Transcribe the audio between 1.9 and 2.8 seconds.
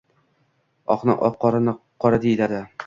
qora, deyiladi.